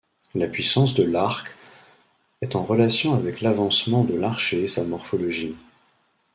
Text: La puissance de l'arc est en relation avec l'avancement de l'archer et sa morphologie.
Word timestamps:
La 0.33 0.47
puissance 0.47 0.95
de 0.95 1.03
l'arc 1.03 1.55
est 2.41 2.55
en 2.55 2.63
relation 2.63 3.13
avec 3.13 3.39
l'avancement 3.39 4.03
de 4.03 4.15
l'archer 4.15 4.63
et 4.63 4.67
sa 4.67 4.83
morphologie. 4.83 5.55